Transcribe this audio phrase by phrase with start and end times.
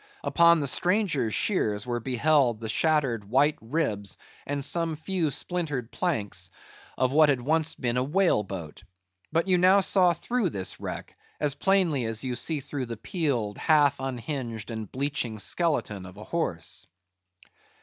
[0.23, 6.49] Upon the stranger's shears were beheld the shattered, white ribs, and some few splintered planks,
[6.97, 8.83] of what had once been a whale boat;
[9.31, 13.59] but you now saw through this wreck, as plainly as you see through the peeled,
[13.59, 16.87] half unhinged, and bleaching skeleton of a horse.